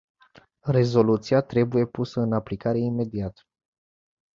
[0.65, 3.47] Rezoluția trebuie pusă în aplicare imediat.